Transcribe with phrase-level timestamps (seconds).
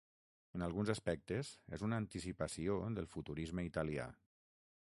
[0.59, 4.09] En alguns aspectes és una anticipació del futurisme italià.